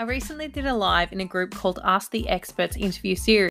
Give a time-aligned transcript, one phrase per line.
[0.00, 3.50] I recently did a live in a group called Ask the Experts interview series,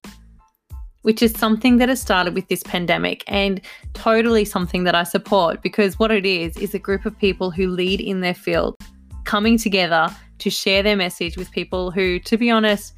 [1.01, 3.59] which is something that has started with this pandemic and
[3.93, 7.67] totally something that I support because what it is is a group of people who
[7.67, 8.77] lead in their field
[9.25, 10.07] coming together
[10.37, 12.93] to share their message with people who, to be honest,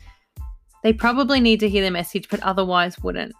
[0.83, 3.33] they probably need to hear the message but otherwise wouldn't.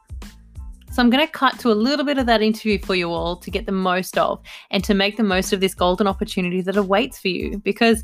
[0.91, 3.35] So I'm going to cut to a little bit of that interview for you all
[3.35, 4.41] to get the most of
[4.71, 8.01] and to make the most of this golden opportunity that awaits for you because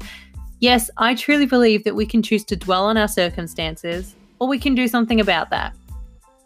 [0.66, 4.58] Yes, I truly believe that we can choose to dwell on our circumstances or we
[4.58, 5.76] can do something about that.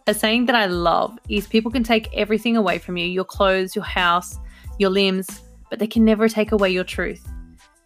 [0.08, 3.78] A saying that I love is people can take everything away from you your clothes,
[3.78, 4.38] your house,
[4.78, 7.26] your limbs, but they can never take away your truth.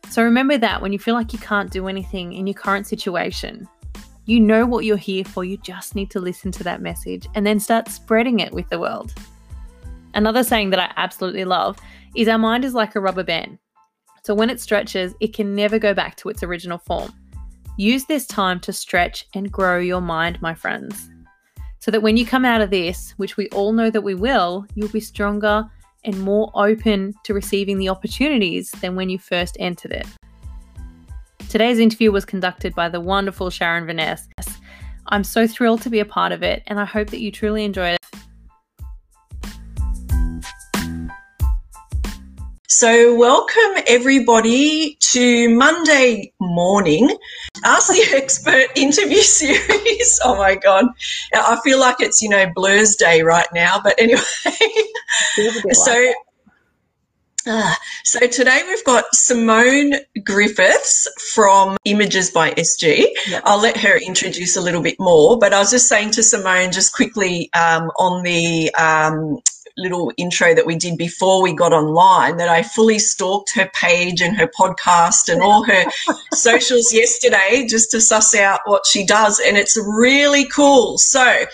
[0.09, 3.69] So remember that when you feel like you can't do anything in your current situation.
[4.25, 7.45] You know what you're here for, you just need to listen to that message and
[7.45, 9.13] then start spreading it with the world.
[10.15, 11.77] Another saying that I absolutely love
[12.15, 13.59] is our mind is like a rubber band.
[14.25, 17.13] So when it stretches, it can never go back to its original form.
[17.75, 21.09] Use this time to stretch and grow your mind, my friends.
[21.79, 24.65] So that when you come out of this, which we all know that we will,
[24.75, 25.69] you'll be stronger
[26.05, 30.07] and more open to receiving the opportunities than when you first entered it.
[31.49, 34.27] Today's interview was conducted by the wonderful Sharon Veness.
[35.07, 37.65] I'm so thrilled to be a part of it, and I hope that you truly
[37.65, 38.12] enjoyed it.
[42.75, 47.15] So, welcome everybody to Monday morning
[47.63, 50.19] Ask the Expert interview series.
[50.25, 50.85] Oh my God.
[51.35, 53.79] I feel like it's, you know, Blur's Day right now.
[53.79, 54.21] But anyway,
[55.71, 56.13] so.
[57.45, 63.05] Uh, so today we've got Simone Griffiths from Images by SG.
[63.27, 63.43] Yep.
[63.45, 66.71] I'll let her introduce a little bit more, but I was just saying to Simone
[66.71, 69.39] just quickly um, on the um,
[69.77, 74.21] little intro that we did before we got online that I fully stalked her page
[74.21, 75.85] and her podcast and all her
[76.33, 79.39] socials yesterday just to suss out what she does.
[79.39, 80.97] And it's really cool.
[80.97, 81.45] So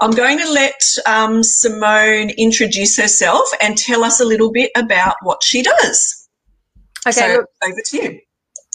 [0.00, 5.16] I'm going to let um, Simone introduce herself and tell us a little bit about
[5.22, 6.28] what she does.
[7.06, 8.20] Okay, so, look, over to you.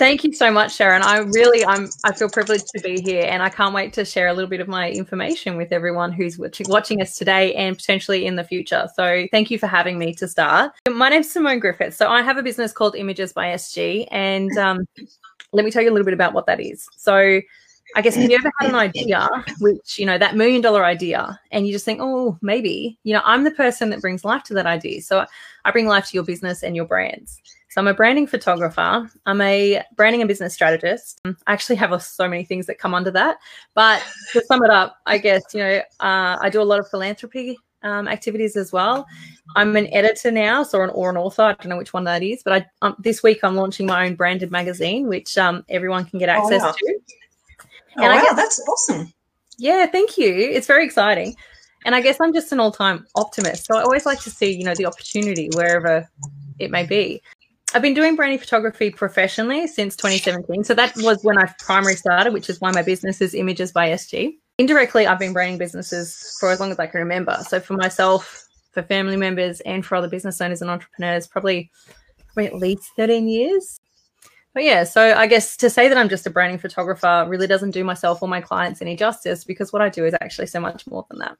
[0.02, 1.04] Thank you so much, Sharon.
[1.04, 4.30] I really, I'm, I feel privileged to be here, and I can't wait to share
[4.30, 8.26] a little bit of my information with everyone who's watching watching us today and potentially
[8.26, 8.90] in the future.
[8.96, 10.72] So, thank you for having me to start.
[10.90, 11.98] My name's Simone Griffiths.
[11.98, 14.88] So, I have a business called Images by SG, and um,
[15.54, 16.88] let me tell you a little bit about what that is.
[16.98, 17.40] So,
[17.96, 19.28] I guess have you ever had an idea,
[19.60, 23.22] which, you know, that million dollar idea, and you just think, oh, maybe, you know,
[23.26, 25.02] I'm the person that brings life to that idea.
[25.02, 25.26] So
[25.66, 27.42] I bring life to your business and your brands.
[27.70, 29.10] So I'm a branding photographer.
[29.26, 31.22] I'm a branding and business strategist.
[31.26, 33.38] I actually have so many things that come under that.
[33.76, 34.04] But
[34.34, 37.58] to sum it up, I guess, you know, uh, I do a lot of philanthropy
[37.84, 39.08] um, activities as well.
[39.56, 41.44] I'm an editor now, so an, or an author.
[41.44, 44.06] I don't know which one that is, but I, um, this week I'm launching my
[44.06, 46.74] own branded magazine, which um, everyone can get oh, access oh, wow.
[46.78, 47.00] to.
[47.96, 49.14] And oh, wow, guess, that's awesome.
[49.58, 50.34] Yeah, thank you.
[50.34, 51.36] It's very exciting.
[51.86, 53.66] And I guess I'm just an all-time optimist.
[53.66, 56.08] So I always like to see, you know, the opportunity wherever
[56.60, 57.22] it may be.
[57.74, 60.64] I've been doing branding photography professionally since 2017.
[60.64, 63.90] So that was when I primary started, which is why my business is Images by
[63.90, 64.34] SG.
[64.58, 67.38] Indirectly, I've been branding businesses for as long as I can remember.
[67.48, 71.72] So for myself, for family members, and for other business owners and entrepreneurs, probably,
[72.28, 73.81] probably at least 13 years.
[74.54, 77.72] But yeah, so I guess to say that I'm just a branding photographer really doesn't
[77.72, 80.86] do myself or my clients any justice because what I do is actually so much
[80.88, 81.38] more than that.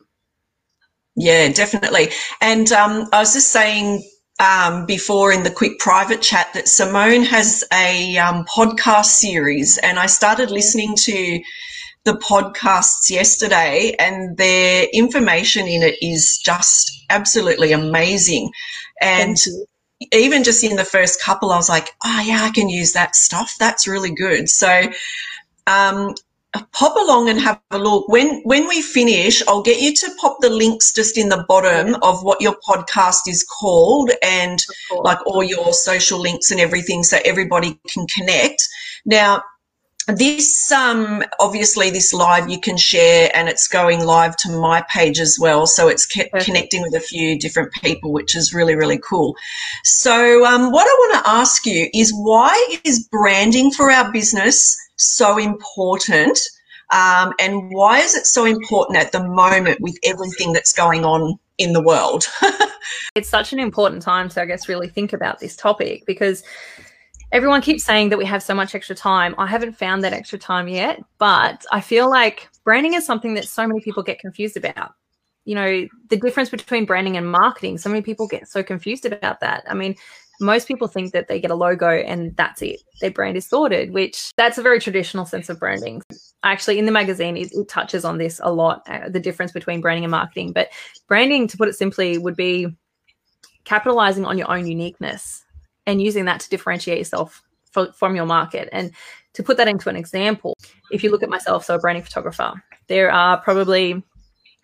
[1.16, 2.10] Yeah, definitely.
[2.40, 4.02] And um, I was just saying
[4.40, 10.00] um, before in the quick private chat that Simone has a um, podcast series, and
[10.00, 11.42] I started listening to
[12.06, 18.52] the podcasts yesterday, and their information in it is just absolutely amazing.
[19.02, 19.38] And
[20.12, 23.16] even just in the first couple, I was like, oh, yeah, I can use that
[23.16, 23.56] stuff.
[23.60, 24.50] That's really good.
[24.50, 24.90] So,
[25.68, 26.16] um,
[26.74, 28.08] pop along and have a look.
[28.10, 31.96] When when we finish, I'll get you to pop the links just in the bottom
[32.02, 34.60] of what your podcast is called and
[34.92, 38.68] like all your social links and everything so everybody can connect.
[39.06, 39.44] Now,
[40.08, 45.20] this um obviously this live you can share and it's going live to my page
[45.20, 49.36] as well so it's connecting with a few different people which is really really cool
[49.84, 54.76] so um, what i want to ask you is why is branding for our business
[55.02, 56.40] so important?
[56.92, 61.40] Um, and why is it so important at the moment with everything that's going on
[61.58, 62.26] in the world?
[63.16, 66.44] it's such an important time to, I guess, really think about this topic because
[67.32, 69.36] everyone keeps saying that we have so much extra time.
[69.38, 73.48] I haven't found that extra time yet, but I feel like branding is something that
[73.48, 74.94] so many people get confused about.
[75.46, 79.40] You know, the difference between branding and marketing, so many people get so confused about
[79.40, 79.64] that.
[79.68, 79.96] I mean,
[80.40, 82.82] most people think that they get a logo and that's it.
[83.00, 86.02] Their brand is sorted, which that's a very traditional sense of branding.
[86.44, 89.82] Actually, in the magazine, it, it touches on this a lot uh, the difference between
[89.82, 90.52] branding and marketing.
[90.52, 90.70] But
[91.08, 92.68] branding, to put it simply, would be
[93.64, 95.44] capitalizing on your own uniqueness
[95.92, 98.70] and using that to differentiate yourself for, from your market.
[98.72, 98.92] And
[99.34, 100.58] to put that into an example,
[100.92, 102.54] if you look at myself, so a branding photographer,
[102.88, 104.04] there are probably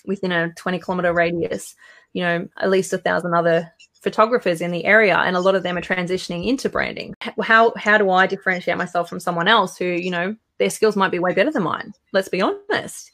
[0.05, 1.75] within a 20 kilometer radius,
[2.13, 3.71] you know, at least a thousand other
[4.01, 7.13] photographers in the area and a lot of them are transitioning into branding.
[7.41, 11.11] How how do i differentiate myself from someone else who you know their skills might
[11.11, 11.93] be way better than mine?
[12.13, 13.09] Let's be honest.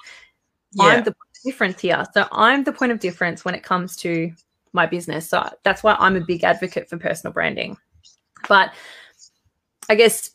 [0.74, 0.86] Yeah.
[0.86, 2.04] i'm the difference here.
[2.14, 4.32] So i'm the point of difference when it comes to
[4.74, 5.30] my business.
[5.30, 7.78] So that's why i'm a big advocate for personal branding
[8.48, 8.74] but
[9.90, 10.32] i guess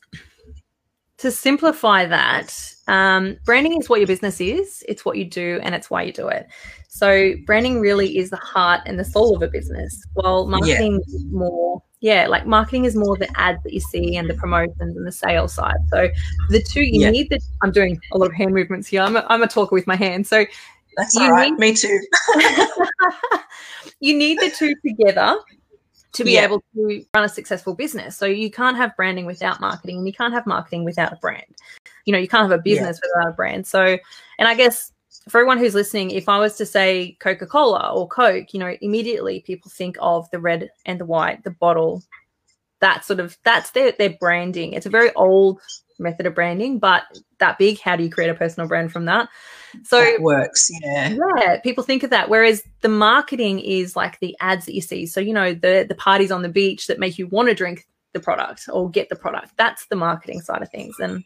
[1.19, 5.75] to simplify that um, branding is what your business is it's what you do and
[5.75, 6.49] it's why you do it
[6.99, 10.03] so branding really is the heart and the soul of a business.
[10.15, 11.19] While marketing yeah.
[11.31, 15.07] more, yeah, like marketing is more the ads that you see and the promotions and
[15.07, 15.77] the sales side.
[15.93, 16.09] So
[16.49, 17.11] the two you yeah.
[17.11, 19.03] need that I'm doing a lot of hand movements here.
[19.03, 20.29] I'm a, I'm a talker with my hands.
[20.29, 20.45] So
[20.97, 21.53] that's all right.
[21.53, 22.01] Need, Me too.
[24.01, 25.39] you need the two together
[26.19, 26.45] to be yeah.
[26.45, 28.17] able to run a successful business.
[28.17, 31.55] So you can't have branding without marketing and you can't have marketing without a brand.
[32.05, 33.09] You know, you can't have a business yeah.
[33.15, 33.67] without a brand.
[33.67, 33.97] So,
[34.39, 34.93] and I guess
[35.29, 38.75] for everyone who's listening, if I was to say Coca Cola or Coke, you know,
[38.81, 42.03] immediately people think of the red and the white, the bottle.
[42.81, 44.73] That sort of that's their their branding.
[44.73, 45.61] It's a very old
[45.99, 47.05] method of branding, but
[47.39, 49.29] that big, how do you create a personal brand from that?
[49.85, 51.15] So it works, yeah.
[51.37, 52.29] Yeah, people think of that.
[52.29, 55.07] Whereas the marketing is like the ads that you see.
[55.07, 57.87] So you know the the parties on the beach that make you want to drink
[58.13, 59.53] the product or get the product.
[59.57, 60.97] That's the marketing side of things.
[60.99, 61.23] And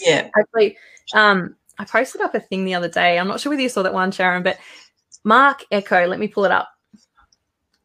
[0.00, 0.76] yeah, actually,
[1.14, 3.18] um, I posted up a thing the other day.
[3.18, 4.58] I'm not sure whether you saw that one, Sharon, but
[5.24, 6.68] Marc Ecko, let me pull it up.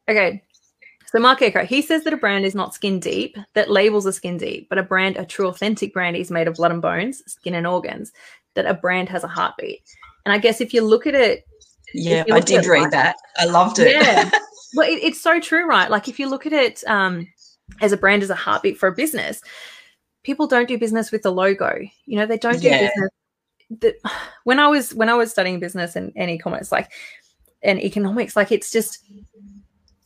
[0.07, 0.43] Okay.
[1.11, 4.11] So Marc Ecko, he says that a brand is not skin deep, that labels are
[4.11, 7.23] skin deep, but a brand, a true authentic brand is made of blood and bones,
[7.25, 8.11] skin and organs,
[8.53, 9.81] that a brand has a heartbeat.
[10.25, 11.45] And I guess if you look at it,
[11.93, 13.15] yeah, I did read like, that.
[13.37, 13.93] I loved it.
[13.93, 14.29] Yeah.
[14.75, 15.89] well, it, it's so true, right?
[15.89, 17.27] Like if you look at it um,
[17.81, 19.41] as a brand as a heartbeat for a business,
[20.23, 21.79] people don't do business with the logo.
[22.05, 22.89] You know, they don't do yeah.
[22.89, 23.09] business
[23.69, 23.95] the,
[24.43, 26.91] when I was when I was studying business and, and e-commerce, like
[27.61, 29.03] and economics, like it's just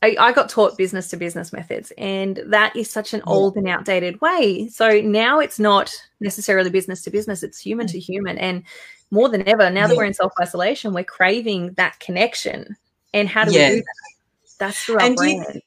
[0.03, 3.69] I, I got taught business to business methods, and that is such an old and
[3.69, 4.67] outdated way.
[4.67, 8.01] So now it's not necessarily business to business; it's human to mm.
[8.03, 8.63] human, and
[9.11, 12.75] more than ever, now that we're in self isolation, we're craving that connection.
[13.13, 13.69] And how do yeah.
[13.69, 14.13] we do that?
[14.59, 15.45] That's through our and brand.
[15.53, 15.61] You,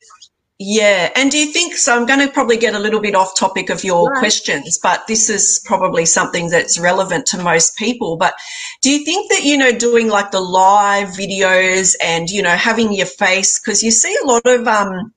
[0.59, 1.11] yeah.
[1.15, 1.95] And do you think so?
[1.95, 4.19] I'm going to probably get a little bit off topic of your right.
[4.19, 8.17] questions, but this is probably something that's relevant to most people.
[8.17, 8.35] But
[8.81, 12.93] do you think that, you know, doing like the live videos and, you know, having
[12.93, 15.13] your face, because you see a lot of, um,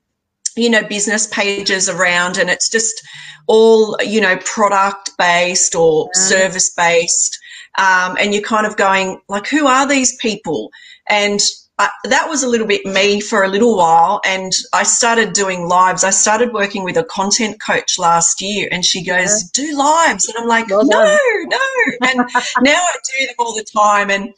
[0.56, 3.00] you know, business pages around and it's just
[3.46, 7.38] all, you know, product based or service based.
[7.78, 10.70] Um, and you're kind of going like, who are these people?
[11.08, 11.40] And
[11.80, 14.20] I, that was a little bit me for a little while.
[14.26, 16.04] And I started doing lives.
[16.04, 20.28] I started working with a content coach last year, and she goes, Do lives.
[20.28, 21.58] And I'm like, well No, no.
[22.02, 22.18] And
[22.62, 24.10] now I do them all the time.
[24.10, 24.34] And,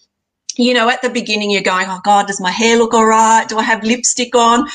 [0.56, 3.48] you know, at the beginning, you're going, Oh God, does my hair look all right?
[3.48, 4.68] Do I have lipstick on?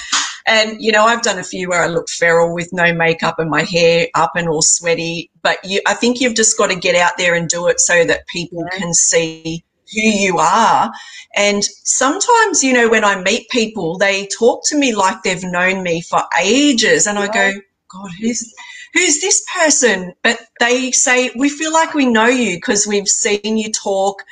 [0.46, 3.50] And, you know, I've done a few where I look feral with no makeup and
[3.50, 5.30] my hair up and all sweaty.
[5.42, 8.04] But you, I think you've just got to get out there and do it so
[8.06, 8.80] that people yeah.
[8.80, 9.64] can see
[9.94, 10.92] who you are.
[11.36, 15.84] And sometimes, you know, when I meet people, they talk to me like they've known
[15.84, 17.08] me for ages.
[17.08, 17.54] And I go,
[17.90, 18.54] God, who's,
[18.94, 20.14] who's this person?
[20.24, 24.24] But they say, we feel like we know you because we've seen you talk.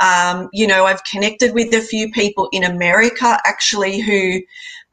[0.00, 4.40] Um, you know, I've connected with a few people in America actually who,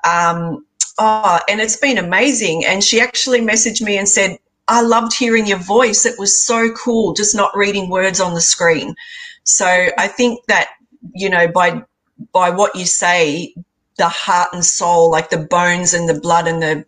[0.03, 0.65] um,
[0.99, 2.65] oh, and it's been amazing.
[2.65, 6.05] And she actually messaged me and said, I loved hearing your voice.
[6.05, 8.95] It was so cool, just not reading words on the screen.
[9.55, 9.65] So
[9.97, 10.69] I think that,
[11.13, 11.83] you know, by,
[12.33, 13.53] by what you say,
[13.97, 16.85] the heart and soul, like the bones and the blood and the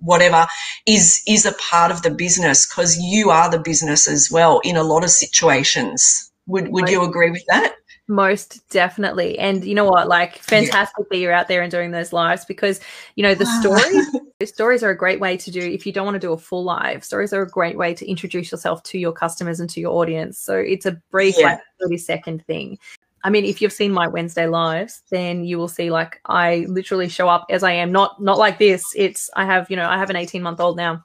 [0.00, 0.46] whatever
[0.86, 4.76] is, is a part of the business because you are the business as well in
[4.76, 6.30] a lot of situations.
[6.46, 7.74] Would, would you agree with that?
[8.06, 9.38] Most definitely.
[9.38, 10.08] And you know what?
[10.08, 11.06] Like, fantastic yeah.
[11.10, 12.80] that you're out there and doing those lives because,
[13.16, 14.06] you know, the stories,
[14.40, 16.38] the stories are a great way to do, if you don't want to do a
[16.38, 19.80] full live, stories are a great way to introduce yourself to your customers and to
[19.80, 20.38] your audience.
[20.38, 21.46] So it's a brief, yeah.
[21.46, 22.78] like 30 second thing.
[23.24, 27.08] I mean, if you've seen my Wednesday lives, then you will see like I literally
[27.08, 28.84] show up as I am, not not like this.
[28.94, 31.02] It's I have, you know, I have an 18 month old now.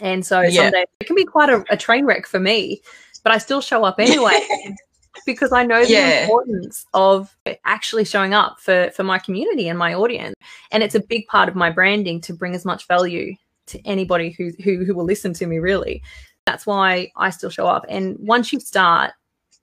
[0.00, 0.62] And so yeah.
[0.62, 2.82] some days it can be quite a, a train wreck for me,
[3.24, 4.38] but I still show up anyway.
[5.26, 9.92] because I know the importance of actually showing up for for my community and my
[9.92, 10.34] audience.
[10.70, 13.34] And it's a big part of my branding to bring as much value
[13.66, 16.02] to anybody who, who who will listen to me really
[16.44, 19.12] that's why i still show up and once you start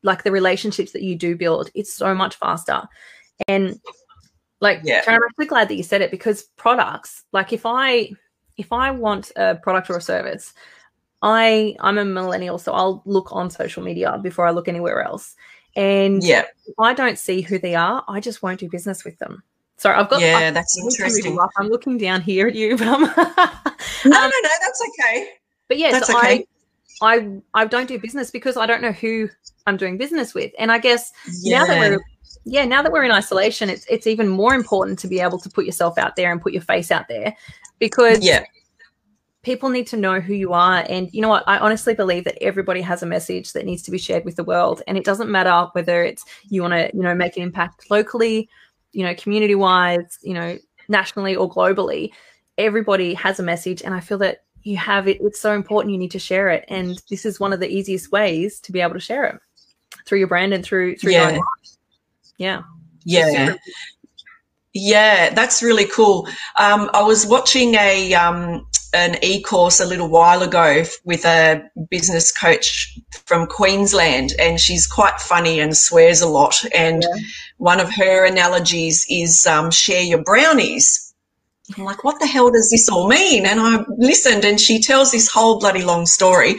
[0.03, 2.81] like the relationships that you do build it's so much faster
[3.47, 3.79] and
[4.61, 5.03] like Yeah.
[5.07, 8.09] I'm actually glad that you said it because products like if i
[8.57, 10.53] if i want a product or a service
[11.23, 15.35] i i'm a millennial so i'll look on social media before i look anywhere else
[15.75, 19.17] and Yeah, if I don't see who they are, I just won't do business with
[19.17, 19.41] them.
[19.77, 20.21] Sorry, I've got.
[20.21, 21.35] yeah, I've- that's I'm interesting.
[21.57, 23.01] I'm looking down here at you, but I'm.
[23.01, 25.29] No, Um, no, no, that's okay.
[25.67, 26.45] but yes, That's okay.
[27.01, 29.29] I, I, I don't do business because I don't know who
[29.65, 31.11] I'm doing business with, and I guess
[31.41, 31.99] Yeah, now that we're,
[32.45, 35.49] yeah, now that we're in isolation, it's it's even more important to be able to
[35.49, 37.35] put yourself out there and put your face out there,
[37.79, 38.43] because yeah,
[39.43, 40.85] people need to know who you are.
[40.89, 41.43] And you know what?
[41.47, 44.43] I honestly believe that everybody has a message that needs to be shared with the
[44.43, 44.81] world.
[44.87, 48.49] And it doesn't matter whether it's you want to you know make an impact locally
[48.91, 50.57] you know community wise you know
[50.87, 52.11] nationally or globally.
[52.57, 55.17] Everybody has a message and i feel that you have it.
[55.21, 56.63] It's so important you need to share it.
[56.69, 59.39] And this is one of the easiest ways to be able to share it
[60.05, 62.61] through your brand and through through Yeah.
[63.03, 63.29] yeah.
[63.31, 63.55] Yeah.
[64.75, 66.27] Yeah, that's really cool.
[66.57, 72.31] Um, I was watching a um, an e-course a little while ago with a business
[72.31, 76.63] coach from Queensland, and she's quite funny and swears a lot.
[76.73, 77.21] And Yeah.
[77.57, 81.13] one of her analogies is um, share your brownies.
[81.77, 83.45] I'm like, what the hell does this all mean?
[83.45, 86.55] And I listened, and she tells this whole bloody long story.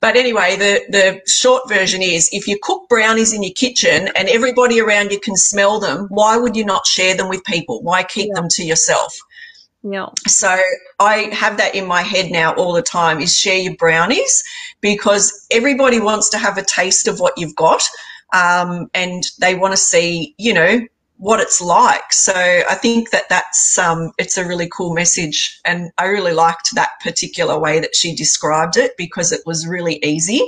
[0.00, 4.28] But anyway, the, the short version is if you cook brownies in your kitchen and
[4.28, 7.82] everybody around you can smell them, why would you not share them with people?
[7.82, 8.34] Why keep Yeah.
[8.40, 9.16] them to yourself?
[9.82, 10.56] Yeah So
[10.98, 14.42] I have that in my head now all the time is share your brownies
[14.80, 17.82] because everybody wants to have a taste of what you've got.
[18.32, 20.80] Um, and they want to see, you know,
[21.16, 22.12] what it's like.
[22.12, 25.60] So I think that that's, um, it's a really cool message.
[25.64, 29.98] And I really liked that particular way that she described it because it was really
[30.04, 30.46] easy.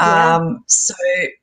[0.00, 0.36] Yeah.
[0.36, 0.94] Um, so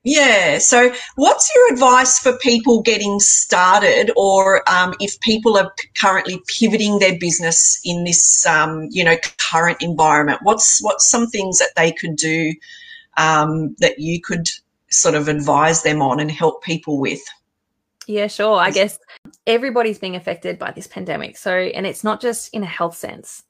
[0.04, 0.58] yeah.
[0.58, 6.42] So what's your advice for people getting started or, um, if people are p- currently
[6.48, 10.40] pivoting their business in this, um, you know, current environment?
[10.44, 12.54] What's, what's some things that they could do,
[13.18, 14.50] um, that you could
[14.90, 17.22] sort of advise them on and help people with?
[18.08, 18.58] Yeah, sure.
[18.58, 19.00] I guess
[19.48, 21.38] everybody's being affected by this pandemic.
[21.38, 23.44] So, and it's not just in a health sense,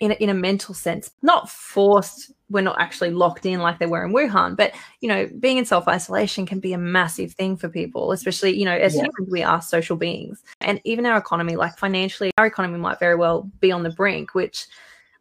[0.00, 2.30] in a, in a mental sense, not forced.
[2.52, 5.64] We're not actually locked in like they were in Wuhan, but you know, being in
[5.64, 9.02] self isolation can be a massive thing for people, especially you know, as Yeah.
[9.02, 13.16] humans, we are social beings, and even our economy, like financially, our economy might very
[13.16, 14.66] well be on the brink, which.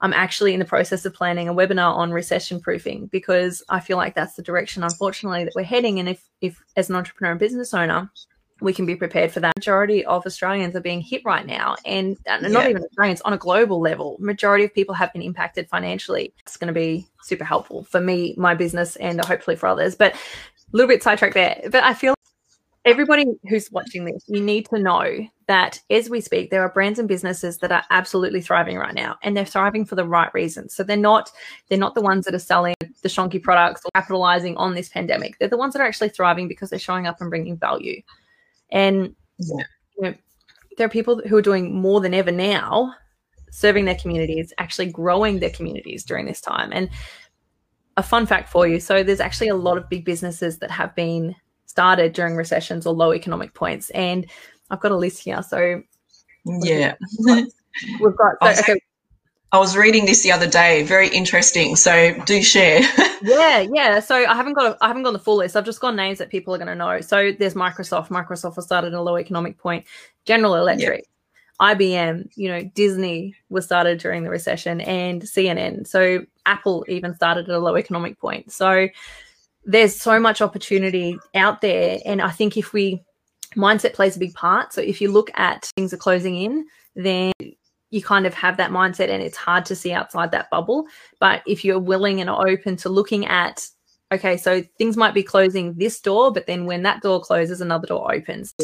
[0.04, 3.98] I'm actually in the process of planning a webinar on recession proofing because I feel
[3.98, 6.00] like that's the direction, unfortunately, that we're heading.
[6.00, 8.10] And if, if as an entrepreneur and business owner,
[8.62, 9.54] we can be prepared for that.
[9.58, 12.70] Majority of Australians are being hit right now, and, and not Yeah.
[12.70, 14.18] even Australians on a global level.
[14.20, 16.34] Majority of people have been impacted financially.
[16.40, 19.96] It's going to be super helpful for me, my business, and hopefully for others.
[19.96, 20.18] But a
[20.72, 21.62] little bit sidetracked there.
[21.70, 22.14] But I feel
[22.86, 26.98] everybody who's watching this, you need to know that as we speak, there are brands
[26.98, 30.74] and businesses that are absolutely thriving right now, and they're thriving for the right reasons.
[30.74, 31.32] So they're not
[31.70, 35.38] they're not the ones that are selling the shonky products or capitalizing on this pandemic.
[35.40, 38.02] They're the ones that are actually thriving because they're showing up and bringing value.
[38.72, 39.64] And Yeah.
[39.98, 40.14] you know,
[40.78, 42.94] there are people who are doing more than ever now,
[43.52, 46.72] serving their communities, actually growing their communities during this time.
[46.74, 46.90] And
[47.98, 50.96] a fun fact for you so there's actually a lot of big businesses that have
[50.96, 51.36] been
[51.66, 53.90] started during recessions or low economic points.
[53.92, 54.30] And
[54.70, 55.44] I've got a list here.
[55.44, 55.82] So
[56.46, 56.96] Yeah.
[57.20, 58.82] we've got so, okay,
[59.54, 60.84] I was reading this the other day.
[60.84, 61.76] Very interesting.
[61.76, 62.82] So do share.
[63.22, 64.00] yeah, yeah.
[64.00, 65.58] So I haven't got a, I haven't gone the full list.
[65.58, 67.02] I've just got names that people are going to know.
[67.02, 68.08] So there's Microsoft.
[68.08, 69.86] Microsoft was started at a low economic point.
[70.26, 71.06] General Electric,
[71.60, 72.30] IBM.
[72.36, 75.86] You know, Disney was started during the recession, and CNN.
[75.86, 78.54] So Apple even started at a low economic point.
[78.54, 78.88] So
[79.66, 83.04] there's so much opportunity out there, and I think if we
[83.58, 84.72] mindset plays a big part.
[84.72, 86.66] So if you look at things are closing in,
[86.96, 87.32] then
[87.92, 90.88] you kind of have that mindset and it's hard to see outside that bubble.
[91.20, 93.68] But if you're willing and open to looking at,
[94.12, 97.88] okay, so things might be closing this door, but then when that door closes, another
[97.88, 98.56] door opens.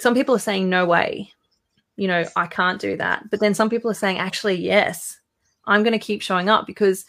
[0.00, 1.32] Some people are saying, no way,
[1.96, 3.28] you know, I can't do that.
[3.30, 5.18] But then some people are saying, actually, yes,
[5.66, 7.04] I'm going to keep showing up because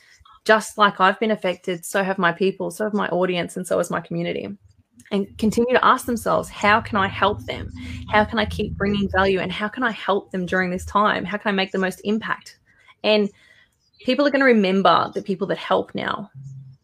[0.45, 3.77] just like I've been affected, so have my people, so have my audience, and so
[3.77, 4.49] has my community.
[5.11, 7.71] And continue to ask themselves, how can I help them?
[8.09, 9.39] How can I keep bringing value?
[9.39, 11.25] And how can I help them during this time?
[11.25, 12.59] How can I make the most impact?
[13.03, 13.29] And
[14.05, 16.29] people are going to remember the people that help now.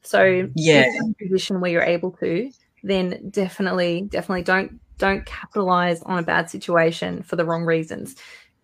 [0.04, 0.24] So
[0.56, 0.82] Yeah.
[0.82, 2.52] if you're in a position where you're able to,
[2.84, 8.16] then definitely, definitely don't don't capitalize on a bad situation for the wrong reasons.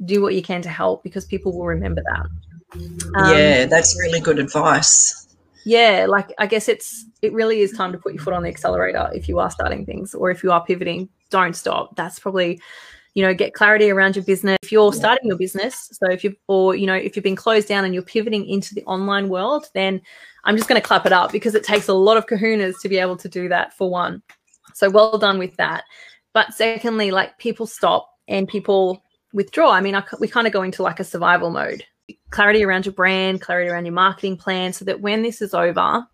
[0.06, 2.26] Do what you can to help because people will remember that.
[3.20, 5.31] Um, yeah, that's really good advice.
[5.66, 8.50] Yeah, like I guess it's it really is time to put your foot on the
[8.50, 11.10] accelerator if you are starting things or if you are pivoting.
[11.30, 11.96] Don't stop.
[11.96, 12.60] That's probably
[13.14, 14.58] you know get clarity around your business.
[14.64, 17.68] If you're starting your business so if you've or you know if you've been closed
[17.68, 20.02] down and you're pivoting into the online world then
[20.46, 22.90] i'm just going to clap it up because it takes a lot of kahunas to
[22.90, 24.22] be able to do that for one.
[24.74, 25.84] So well done with that.
[26.34, 29.04] But secondly like people stop and people
[29.34, 29.72] withdraw.
[29.72, 31.84] I mean I, we kind of go into like a survival mode
[32.32, 36.06] clarity around your brand clarity around your marketing plan so that when this is over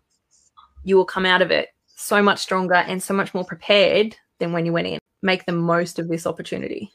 [0.84, 4.52] you will come out of it so much stronger and so much more prepared than
[4.52, 6.92] when you went in make the most of this opportunity.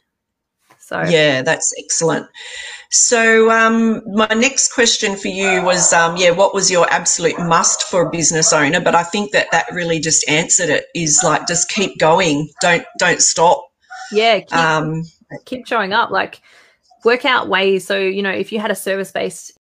[0.79, 2.27] So yeah, that's excellent.
[2.89, 7.83] So um, my next question for you was, um, yeah, what was your absolute must
[7.83, 8.81] for a business owner?
[8.81, 10.85] But I think that that really just answered it.
[10.93, 13.65] Is like just keep going, don't don't stop.
[14.11, 15.03] Yeah, keep, um,
[15.45, 16.11] keep showing up.
[16.11, 16.41] Like
[17.05, 17.85] work out ways.
[17.85, 19.57] So you know, if you had a service based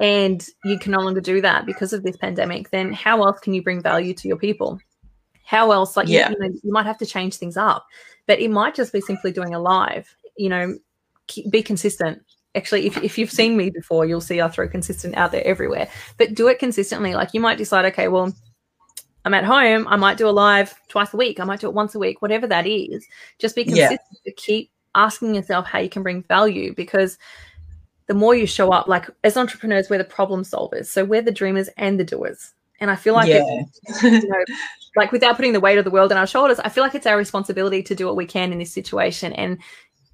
[0.00, 3.54] and you can no longer do that because of this pandemic, then how else can
[3.54, 4.78] you bring value to your people?
[5.46, 6.28] how else like yeah.
[6.28, 7.86] you, you, know, you might have to change things up
[8.26, 10.76] but it might just be simply doing a live you know
[11.48, 12.22] be consistent
[12.54, 15.88] actually if, if you've seen me before you'll see i throw consistent out there everywhere
[16.18, 18.32] but do it consistently like you might decide okay well
[19.24, 21.74] i'm at home i might do a live twice a week i might do it
[21.74, 23.06] once a week whatever that is
[23.38, 24.32] just be consistent yeah.
[24.36, 27.18] keep asking yourself how you can bring value because
[28.08, 31.30] the more you show up like as entrepreneurs we're the problem solvers so we're the
[31.30, 33.42] dreamers and the doers and I feel like, yeah.
[33.42, 34.44] it, you know,
[34.96, 37.06] like without putting the weight of the world on our shoulders, I feel like it's
[37.06, 39.32] our responsibility to do what we can in this situation.
[39.32, 39.58] And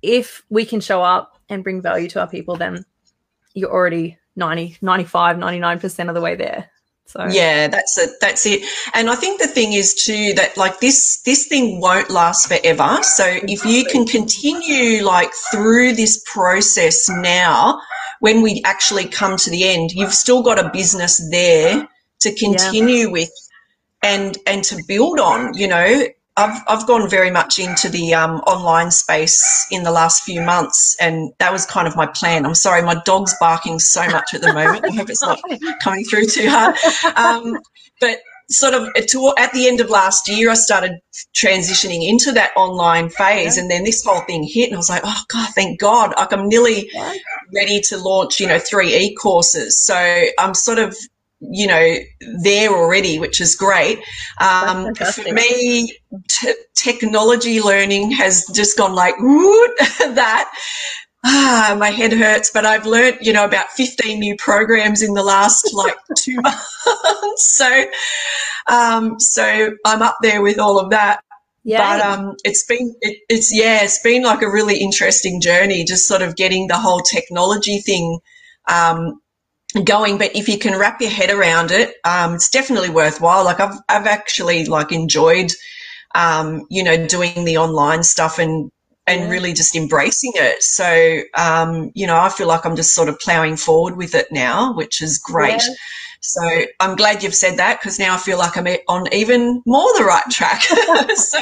[0.02, 2.84] if we can show up and bring value to our people, then
[3.54, 6.70] you're already 90, 95, 99% of the way there.
[7.12, 8.11] So yeah, that's it.
[8.21, 8.62] That's it.
[8.95, 12.99] And I think the thing is too that like this this thing won't last forever.
[13.02, 17.81] So if you can continue like through this process now,
[18.20, 21.87] when we actually come to the end, you've still got a business there
[22.20, 23.12] to continue yeah.
[23.12, 23.31] with
[24.03, 28.37] and and to build on you know I've, I've gone very much into the um,
[28.40, 32.47] online space in the last few months, and that was kind of my plan.
[32.47, 34.85] I'm sorry, my dog's barking so much at the moment.
[34.85, 35.40] I hope it's not
[35.83, 36.77] coming through too hard.
[37.16, 37.59] Um,
[38.01, 38.18] but
[38.49, 40.92] sort of at the end of last year, I started
[41.35, 45.03] transitioning into that online phase, and then this whole thing hit, and I was like,
[45.05, 46.14] oh God, thank God!
[46.16, 46.90] Like I'm nearly
[47.55, 49.83] ready to launch, you know, three e courses.
[49.83, 50.97] So I'm sort of
[51.50, 51.94] you know,
[52.42, 53.98] there already, which is great.
[54.40, 55.92] Um, for me,
[56.28, 60.52] t- technology learning has just gone like, that.
[61.24, 65.22] Ah, my head hurts, but I've learned, you know, about 15 new programs in the
[65.22, 66.68] last like two months.
[67.37, 67.85] So,
[68.66, 71.22] um, so I'm up there with all of that.
[71.64, 71.78] Yeah.
[71.78, 76.07] But um, it's been it, it's yeah, it's been like a really interesting journey, just
[76.07, 78.18] sort of getting the whole technology thing
[78.68, 79.21] um,
[79.85, 83.44] going but if you can wrap your head around it um, it's definitely worthwhile.
[83.44, 85.52] Like i've, I've actually like enjoyed
[86.14, 88.70] um, you know doing the online stuff and
[89.06, 89.28] and yeah.
[89.30, 90.62] really just embracing it.
[90.62, 94.26] So um, you know i feel like i'm just sort of plowing forward with it
[94.30, 95.62] now which is great.
[95.66, 95.74] Yeah.
[96.20, 99.88] so i'm glad you've said that because now i feel like i'm on even more
[99.98, 100.62] the right track.
[101.16, 101.40] So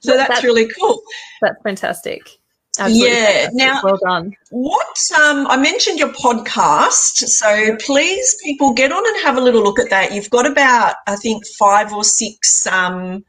[0.00, 1.02] so that's, that's really cool.
[1.42, 2.38] That's fantastic
[2.78, 3.48] Absolutely yeah.
[3.52, 4.36] Now, well done.
[4.50, 9.62] What um, I mentioned your podcast, so please, people, get on and have a little
[9.62, 10.12] look at that.
[10.12, 12.66] You've got about, I think, five or six.
[12.66, 13.24] Um,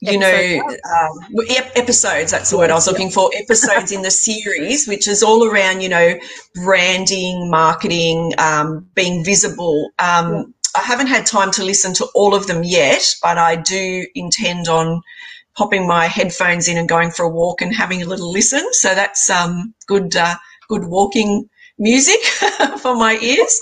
[0.00, 1.36] you know, um,
[1.76, 5.44] episodes, that's the word I was looking for, episodes in the series, which is all
[5.44, 6.14] around, you know,
[6.64, 9.90] branding, marketing, um, being visible.
[9.98, 10.54] Um.
[10.76, 14.68] I haven't had time to listen to all of them yet, but I do intend
[14.68, 15.02] on
[15.60, 18.66] popping my headphones in and going for a walk and having a little listen.
[18.72, 20.36] So that's um, good, uh,
[20.70, 22.18] good walking music
[22.78, 23.60] for my ears.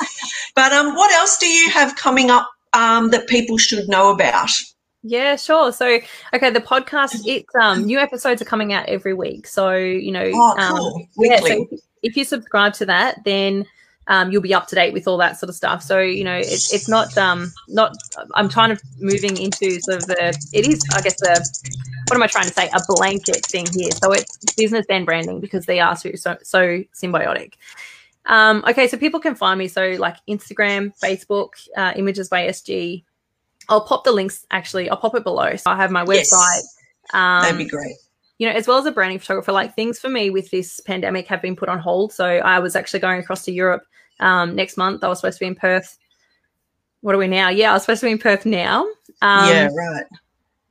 [0.55, 4.51] But um, what else do you have coming up um, that people should know about?
[5.03, 5.73] Yeah, sure.
[5.73, 5.99] So,
[6.33, 9.49] okay, the podcast, it's um, new episodes are coming out every week.
[9.49, 10.97] So, you know, oh, cool.
[10.97, 11.67] um, yeah, so
[12.05, 13.67] if you subscribe to that, then
[14.09, 15.83] um, you'll be up to date with all that sort of stuff.
[15.83, 17.95] So you know, it's it's not um not.
[18.35, 20.37] I'm kind of moving into sort of the.
[20.53, 21.47] It is, I guess, the.
[22.09, 22.69] What am I trying to say?
[22.69, 23.91] A blanket thing here.
[23.91, 27.55] So it's business and branding because they are so so, so symbiotic.
[28.25, 29.69] Um, okay, so people can find me.
[29.69, 33.05] So like Instagram, Facebook, uh, Images by SG.
[33.69, 34.47] I'll pop the links.
[34.51, 35.55] Actually, I'll pop it below.
[35.57, 36.63] So I have my website.
[36.63, 36.77] Yes,
[37.13, 37.97] um, that'd be great
[38.39, 41.27] you know, as well as a branding photographer, like things for me with this pandemic
[41.27, 42.13] have been put on hold.
[42.13, 43.83] So I was actually going across to Europe
[44.21, 45.03] um, next month.
[45.03, 45.99] I was supposed to be in Perth.
[47.01, 47.49] What are we now?
[47.49, 48.83] Yeah, I was supposed to be in Perth now.
[49.23, 50.05] Um, yeah, right.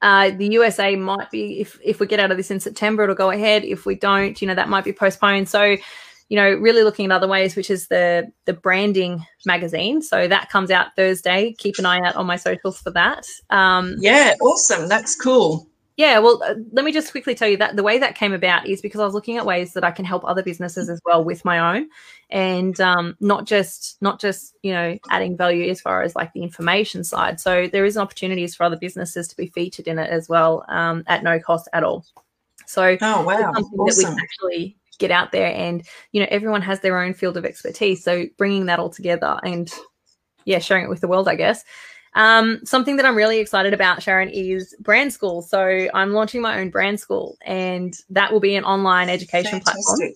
[0.02, 3.16] Uh, the USA might be if if we get out of this in September, it'll
[3.16, 3.66] go ahead.
[3.66, 5.50] If we don't, you know, that might be postponed.
[5.50, 5.78] So
[6.30, 10.02] you know, really looking at other ways, which is the the branding magazine.
[10.02, 11.56] So that comes out Thursday.
[11.58, 13.26] Keep an eye out on my socials for that.
[13.50, 14.88] Um, yeah, awesome.
[14.88, 15.68] That's cool.
[15.98, 18.68] Yeah, well, uh, let me just quickly tell you that the way that came about
[18.68, 21.24] is because I was looking at ways that I can help other businesses as well
[21.24, 21.90] with my own,
[22.30, 26.44] and um, not just not just you know adding value as far as like the
[26.44, 27.40] information side.
[27.40, 31.04] So there is opportunities for other businesses to be featured in it as well um,
[31.08, 32.06] at no cost at all.
[32.68, 33.86] So oh wow, something awesome.
[33.88, 35.82] that we can actually get out there, and
[36.12, 38.04] you know everyone has their own field of expertise.
[38.04, 39.74] So bringing that all together and
[40.46, 41.64] yeah, sharing it with the world, I guess.
[42.18, 45.44] Um, something that I'm really excited about, Sharon, is Brand School.
[45.44, 49.86] So I'm launching my own brand school, and that will be an online education Fantastic.
[49.86, 50.14] platform.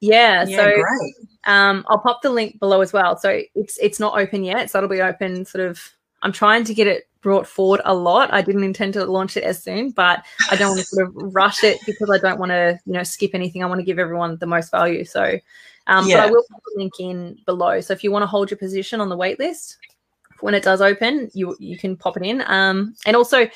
[0.00, 1.14] Yeah, Yeah, so great.
[1.46, 3.16] um, I'll pop the link below as well.
[3.16, 5.46] So it's it's not open yet, so it'll be open.
[5.46, 5.80] Sort of,
[6.22, 8.32] I'm trying to get it brought forward a lot.
[8.34, 11.14] I didn't intend to launch it as soon, but I don't want to sort of
[11.34, 13.62] rush it because I don't want to, you know, skip anything.
[13.62, 15.06] I want to give everyone the most value.
[15.06, 15.38] So,
[15.86, 16.24] um, but Yeah.
[16.24, 17.80] I will put the link in below.
[17.80, 19.78] So if you want to hold your position on the wait list
[20.42, 22.42] when it does open, you you can pop it in.
[22.46, 23.48] Um, and also,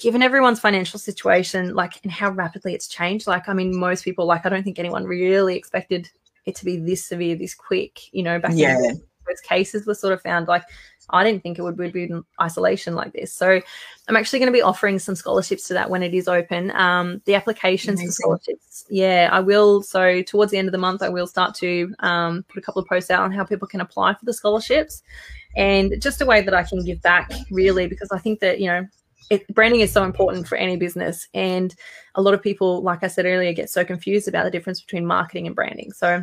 [0.00, 4.26] given everyone's financial situation, like and how rapidly it's changed, like I mean, most people,
[4.26, 6.08] like I don't think anyone really expected
[6.46, 8.12] it to be this severe, this quick.
[8.12, 8.76] You know, back Yeah.
[8.76, 10.64] in those cases were sort of found like
[11.10, 13.32] I didn't think it would, would be in isolation like this.
[13.32, 13.60] So
[14.08, 16.70] I'm actually going to be offering some scholarships to that when it is open.
[16.72, 19.82] Um, the applications for scholarships, yeah, I will.
[19.82, 22.80] So towards the end of the month, I will start to um, put a couple
[22.80, 25.02] of posts out on how people can apply for the scholarships,
[25.56, 28.66] and just a way that I can give back, really, because I think that you
[28.68, 28.86] know.
[29.30, 31.74] It, branding is so important for any business, and
[32.16, 35.06] a lot of people, like I said earlier, get so confused about the difference between
[35.06, 35.92] marketing and branding.
[35.92, 36.22] So,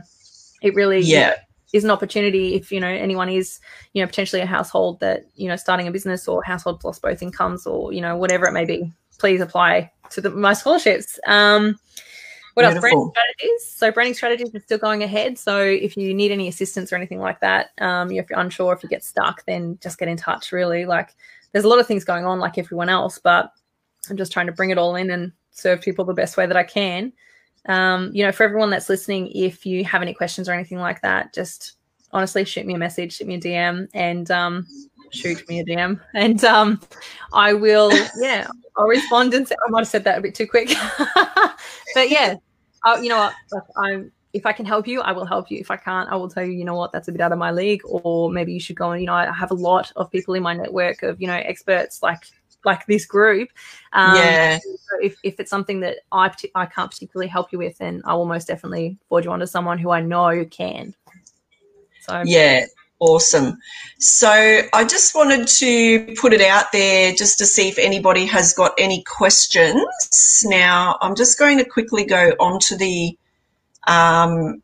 [0.61, 1.33] it really Yeah.
[1.73, 3.59] is an opportunity if you know anyone is
[3.93, 7.21] you know potentially a household that you know starting a business or household lost both
[7.23, 11.79] incomes or you know whatever it may be please apply to the, my scholarships um
[12.63, 12.79] what else?
[12.79, 13.67] Branding strategies?
[13.67, 15.37] So branding strategies are still going ahead.
[15.37, 18.83] So if you need any assistance or anything like that um if you're unsure if
[18.83, 20.85] you get stuck then just get in touch really.
[20.85, 21.15] Like
[21.51, 23.51] there's a lot of things going on like everyone else but
[24.09, 26.55] i'm just trying to bring it all in and serve people the best way that
[26.55, 27.11] i can.
[27.65, 31.01] Um, you know, for everyone that's listening, if you have any questions or anything like
[31.01, 31.73] that, just
[32.11, 34.65] honestly shoot me a message, shoot me a DM, and um,
[35.11, 36.81] shoot me a DM, and um,
[37.33, 39.33] I will, yeah, I'll respond.
[39.33, 40.69] And say, I might have said that a bit too quick,
[41.93, 42.35] but yeah,
[42.85, 44.11] uh, you know what, I'm.
[44.31, 45.57] If I can help you, I will help you.
[45.57, 47.39] If I can't, I will tell you, you know what, that's a bit out of
[47.39, 50.11] my league, or maybe you should go and, you know, I have a lot of
[50.11, 52.25] people in my network of, you know, experts like
[52.63, 53.49] like this group.
[53.93, 54.59] Um, yeah.
[54.59, 58.13] so if, if it's something that I I can't particularly help you with, then I
[58.13, 60.93] will most definitely forward you on to someone who I know can.
[62.01, 62.65] So Yeah,
[62.99, 63.57] awesome.
[63.99, 64.29] So
[64.73, 68.73] I just wanted to put it out there just to see if anybody has got
[68.77, 70.43] any questions.
[70.45, 73.17] Now, I'm just going to quickly go onto the
[73.87, 74.61] um,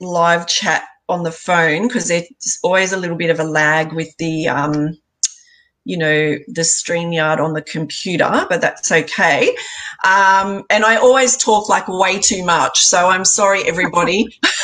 [0.00, 4.16] live chat on the phone because there's always a little bit of a lag with
[4.18, 4.48] the.
[4.48, 4.98] Um,
[5.84, 9.56] you know, the StreamYard on the computer, but that's okay.
[10.04, 14.38] Um, and I always talk like way too much, so I'm sorry, everybody.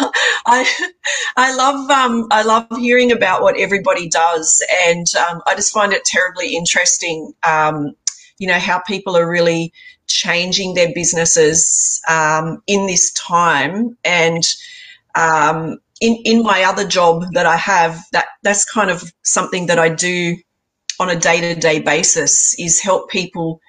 [0.46, 0.88] I
[1.36, 5.92] I love um, I love hearing about what everybody does, and um, I just find
[5.92, 7.32] it terribly interesting.
[7.42, 7.94] Um,
[8.38, 9.72] you know how people are really
[10.08, 14.44] changing their businesses um, in this time, and
[15.16, 19.78] um, in in my other job that I have, that that's kind of something that
[19.78, 20.36] I do
[21.00, 23.60] on a day to day basis is help people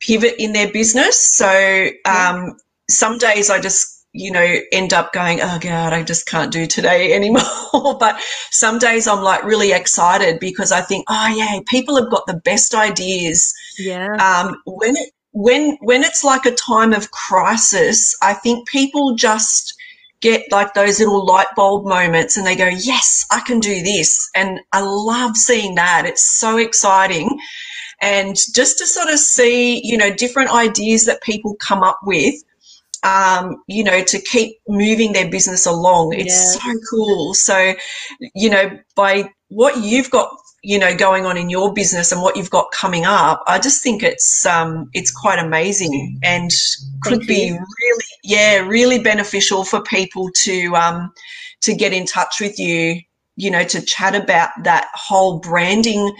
[0.00, 1.20] pivot in their business.
[1.34, 2.56] So um,
[2.90, 6.66] some days I just you know end up going, oh god, I just can't do
[6.66, 7.42] today anymore.
[8.00, 12.26] but some days I'm like really excited because I think, oh yeah, people have got
[12.26, 18.16] the best ideas yeah, um, when it when when it's like a time of crisis,
[18.22, 19.74] I think people just
[20.20, 24.30] get like those little light bulb moments and they go, Yes, I can do this.
[24.34, 26.06] And I love seeing that.
[26.06, 27.38] It's so exciting.
[28.00, 32.34] And just to sort of see, you know, different ideas that people come up with,
[33.06, 36.14] um, you know, to keep moving their business along.
[36.14, 36.60] It's Yeah.
[36.60, 37.34] so cool.
[37.34, 37.74] So,
[38.34, 40.28] you know, by what you've got
[40.64, 43.82] you know going on in your business and what you've got coming up i just
[43.82, 46.50] think it's um it's quite amazing and
[47.02, 47.52] could Thank be you.
[47.52, 51.12] really yeah really beneficial for people to um
[51.60, 53.00] to get in touch with you
[53.36, 56.12] you know to chat about that whole branding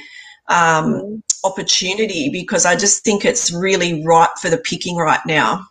[0.49, 5.67] um opportunity because i just think it's really ripe for the picking right now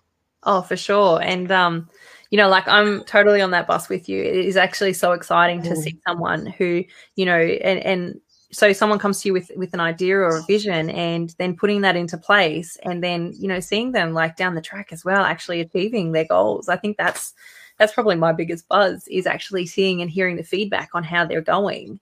[0.46, 1.22] oh for sure.
[1.22, 1.90] And um,
[2.30, 4.22] you know, like I'm totally on that bus with you.
[4.24, 5.78] It is actually so exciting to Mm.
[5.78, 6.84] see someone who
[7.16, 10.44] you know, and and so someone comes to you with with an idea or a
[10.44, 14.56] vision and then putting that into place and then you know seeing them like down
[14.56, 17.34] the track as well actually achieving their goals i think that's
[17.78, 21.42] that's probably my biggest buzz is actually seeing and hearing the feedback on how they're
[21.42, 22.00] going,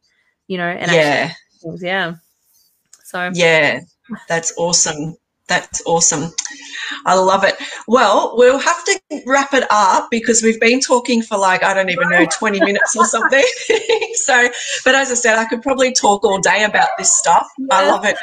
[0.47, 1.31] you know, and yeah.
[1.55, 2.15] Actually, yeah.
[3.03, 3.79] So yeah,
[4.27, 5.15] that's awesome.
[5.47, 6.31] That's awesome.
[7.05, 7.55] I love it.
[7.87, 11.89] Well, we'll have to wrap it up because we've been talking for like, I don't
[11.89, 13.43] even know, 20 minutes or something.
[14.13, 14.47] so,
[14.85, 17.47] but as I said, I could probably talk all day about this stuff.
[17.71, 18.15] I love it.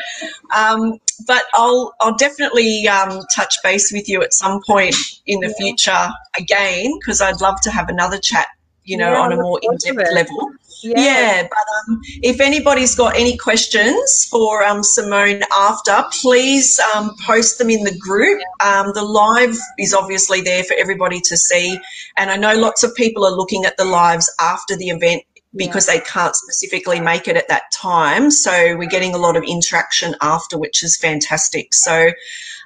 [0.55, 4.95] Um, but I'll, I'll definitely um, touch base with you at some point
[5.27, 8.47] in the future again because I'd love to have another chat,
[8.85, 10.53] you know, yeah, on a more in depth level.
[10.83, 10.95] Yeah.
[10.97, 17.59] yeah, but um, if anybody's got any questions for um, Simone after, please um, post
[17.59, 18.41] them in the group.
[18.65, 21.79] Um, the live is obviously there for everybody to see,
[22.17, 25.23] and I know lots of people are looking at the lives after the event
[25.57, 25.95] because yeah.
[25.95, 28.31] they can't specifically make it at that time.
[28.31, 31.75] So we're getting a lot of interaction after, which is fantastic.
[31.75, 32.13] So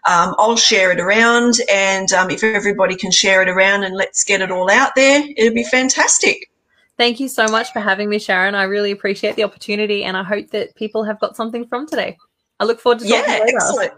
[0.06, 4.22] um, I'll share it around, and um, if everybody can share it around and let's
[4.24, 6.50] get it all out there, it'll be fantastic.
[6.96, 8.54] Thank you so much for having me, Sharon.
[8.54, 12.16] I really appreciate the opportunity and I hope that people have got something from today.
[12.60, 13.56] I look forward to talking yeah, later.
[13.56, 13.92] Excellent.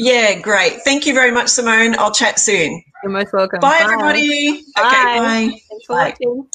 [0.00, 0.80] Yeah, great.
[0.84, 1.96] Thank you very much, Simone.
[1.98, 2.82] I'll chat soon.
[3.04, 3.60] You're most welcome.
[3.60, 3.84] Bye, bye.
[3.84, 4.64] everybody.
[4.74, 4.82] Bye.
[4.82, 5.60] Okay, bye.
[5.68, 6.14] Thanks for bye.
[6.20, 6.48] watching.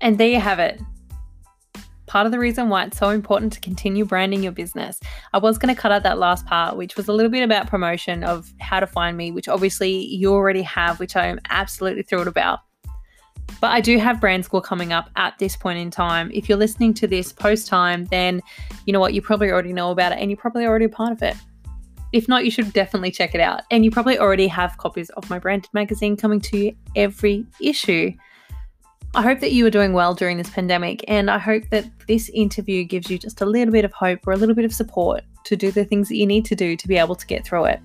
[0.00, 0.80] And there you have it
[2.14, 5.00] part of the reason why it's so important to continue branding your business.
[5.32, 7.66] I was going to cut out that last part, which was a little bit about
[7.66, 12.04] promotion of how to find me, which obviously you already have, which I am absolutely
[12.04, 12.60] thrilled about.
[13.60, 16.30] But I do have brand school coming up at this point in time.
[16.32, 18.40] If you're listening to this post time, then
[18.86, 21.10] you know what, you probably already know about it and you're probably already a part
[21.10, 21.34] of it.
[22.12, 23.62] If not, you should definitely check it out.
[23.72, 28.12] And you probably already have copies of my branded magazine coming to you every issue.
[29.16, 32.28] I hope that you are doing well during this pandemic, and I hope that this
[32.30, 35.22] interview gives you just a little bit of hope or a little bit of support
[35.44, 37.66] to do the things that you need to do to be able to get through
[37.66, 37.80] it.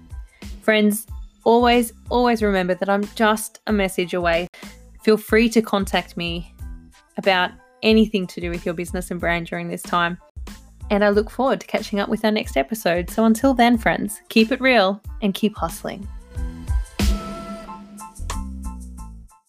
[0.64, 1.06] Friends,
[1.44, 4.48] always, always remember that I'm just a message away.
[5.04, 6.52] Feel free to contact me
[7.18, 7.52] about
[7.84, 10.18] anything to do with your business and brand during this time.
[10.90, 13.08] And I look forward to catching up with our next episode.
[13.12, 16.08] So until then, friends, keep it real and keep hustling.